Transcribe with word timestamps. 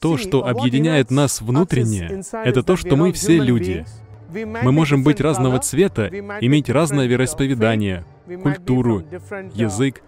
То, 0.00 0.16
что 0.16 0.46
объединяет 0.46 1.10
нас 1.10 1.40
внутренне, 1.40 2.22
это 2.32 2.62
то, 2.62 2.76
что 2.76 2.96
мы 2.96 3.12
все 3.12 3.38
люди. 3.38 3.84
Мы 4.32 4.72
можем 4.72 5.02
быть 5.02 5.20
разного 5.20 5.58
цвета, 5.58 6.08
иметь 6.08 6.70
разное 6.70 7.06
вероисповедание, 7.06 8.04
культуру, 8.42 9.02
язык, 9.54 10.02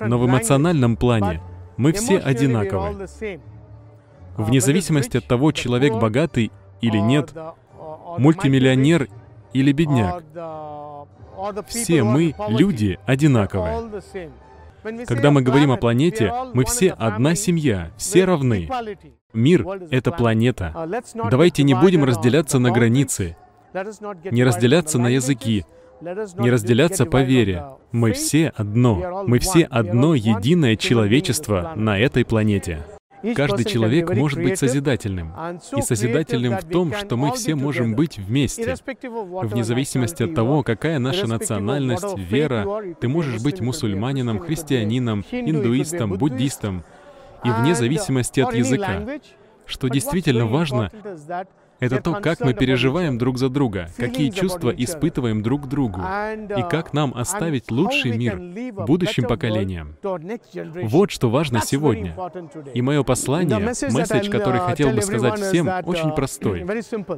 но 0.00 0.18
в 0.18 0.26
эмоциональном 0.26 0.96
плане 0.96 1.40
мы 1.76 1.92
все 1.92 2.18
одинаковы. 2.18 3.06
Вне 4.36 4.60
зависимости 4.60 5.16
от 5.16 5.24
того, 5.26 5.52
человек 5.52 5.94
богатый 5.94 6.52
или 6.80 6.98
нет, 6.98 7.34
мультимиллионер 8.18 9.08
или 9.52 9.72
бедняк, 9.72 10.22
все 11.68 12.02
мы, 12.02 12.34
люди, 12.48 12.98
одинаковые. 13.06 13.90
Когда 15.06 15.30
мы 15.30 15.42
говорим 15.42 15.70
о 15.70 15.76
планете, 15.76 16.32
мы 16.54 16.64
все 16.64 16.90
одна 16.90 17.34
семья, 17.34 17.90
все 17.96 18.24
равны. 18.24 18.68
Мир— 19.32 19.66
это 19.90 20.10
планета. 20.10 20.72
Давайте 21.30 21.62
не 21.62 21.74
будем 21.74 22.04
разделяться 22.04 22.58
на 22.58 22.70
границы, 22.70 23.36
не 24.30 24.44
разделяться 24.44 24.98
на 24.98 25.08
языки, 25.08 25.64
не 26.00 26.50
разделяться 26.50 27.06
по 27.06 27.22
вере. 27.22 27.64
Мы 27.92 28.12
все 28.12 28.52
одно. 28.56 29.24
Мы 29.26 29.38
все 29.38 29.64
одно 29.64 30.14
единое 30.14 30.76
человечество 30.76 31.72
на 31.76 31.98
этой 31.98 32.24
планете. 32.24 32.84
Каждый 33.34 33.64
человек 33.64 34.14
может 34.14 34.42
быть 34.42 34.58
созидательным. 34.58 35.32
И 35.76 35.82
созидательным 35.82 36.58
в 36.58 36.64
том, 36.64 36.92
что 36.94 37.16
мы 37.16 37.32
все 37.32 37.54
можем 37.54 37.94
быть 37.94 38.18
вместе. 38.18 38.74
Вне 39.42 39.64
зависимости 39.64 40.22
от 40.22 40.34
того, 40.34 40.62
какая 40.62 40.98
наша 40.98 41.26
национальность, 41.26 42.16
вера, 42.16 42.66
ты 43.00 43.08
можешь 43.08 43.42
быть 43.42 43.60
мусульманином, 43.60 44.38
христианином, 44.40 45.24
индуистом, 45.30 46.12
буддистом. 46.14 46.84
И 47.44 47.50
вне 47.50 47.74
зависимости 47.74 48.40
от 48.40 48.54
языка. 48.54 49.04
Что 49.68 49.88
действительно 49.88 50.46
важно, 50.46 50.90
это 51.78 52.00
то, 52.02 52.14
как 52.14 52.40
мы 52.40 52.54
переживаем 52.54 53.18
друг 53.18 53.38
за 53.38 53.48
друга, 53.48 53.90
какие 53.96 54.30
чувства 54.30 54.70
испытываем 54.70 55.42
друг 55.42 55.64
к 55.64 55.66
другу, 55.66 56.00
и 56.00 56.62
как 56.68 56.92
нам 56.92 57.14
оставить 57.14 57.70
лучший 57.70 58.16
мир 58.16 58.72
будущим 58.72 59.24
поколениям. 59.24 59.96
Вот 60.82 61.10
что 61.10 61.30
важно 61.30 61.60
сегодня. 61.60 62.16
И 62.74 62.82
мое 62.82 63.02
послание, 63.02 63.58
месседж, 63.58 64.30
который 64.30 64.60
хотел 64.60 64.90
бы 64.90 65.02
сказать 65.02 65.38
всем, 65.40 65.68
очень 65.84 66.10
простой. 66.10 66.64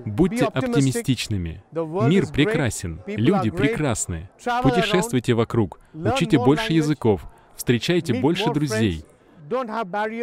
Будьте 0.05 0.45
оптимистичными. 0.45 1.63
Мир 1.73 2.27
прекрасен, 2.27 3.01
люди 3.07 3.51
прекрасны. 3.51 4.29
Путешествуйте 4.63 5.35
вокруг, 5.35 5.81
учите 5.95 6.39
больше 6.39 6.73
языков, 6.73 7.23
встречайте 7.57 8.15
больше 8.15 8.53
друзей, 8.53 9.05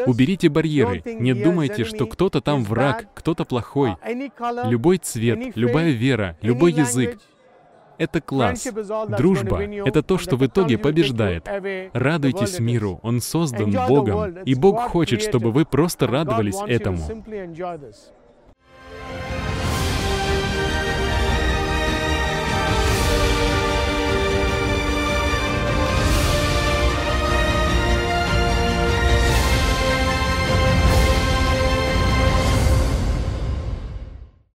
Уберите 0.05 0.49
барьеры. 0.49 1.01
Не 1.05 1.33
думайте, 1.33 1.83
что 1.83 2.05
кто-то 2.05 2.41
там 2.41 2.63
враг, 2.63 3.07
кто-то 3.13 3.45
плохой. 3.45 3.95
Любой 4.65 4.97
цвет, 4.97 5.55
любая 5.55 5.91
вера, 5.91 6.37
любой 6.41 6.71
язык— 6.73 7.19
это 7.97 8.21
класс. 8.21 8.67
Дружба— 9.17 9.61
это 9.85 10.03
то, 10.03 10.17
что 10.17 10.37
в 10.37 10.45
итоге 10.45 10.77
побеждает. 10.77 11.47
Радуйтесь 11.93 12.59
миру, 12.59 12.99
он 13.03 13.21
создан 13.21 13.71
Богом, 13.87 14.39
и 14.43 14.55
Бог 14.55 14.81
хочет, 14.89 15.21
чтобы 15.21 15.51
вы 15.51 15.65
просто 15.65 16.07
радовались 16.07 16.57
этому. 16.67 16.99